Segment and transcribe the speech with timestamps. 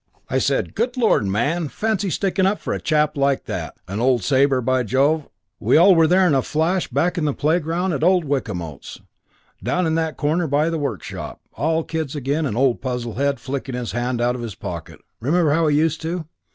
[0.29, 4.23] I said, 'Good lord, man, fancy sticking up for a chap like that!' And old
[4.23, 7.25] Sabre by Jove, I tell you there we all were in a flash back in
[7.25, 8.99] the playground at old Wickamote's,
[9.61, 13.91] down in that corner by the workshop, all kids again and old Puzzlehead flicking his
[13.91, 16.25] hand out of his pocket remember how he used to?